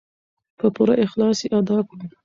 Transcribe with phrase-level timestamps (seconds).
[0.59, 2.05] په پوره اخلاص یې ادا کړو.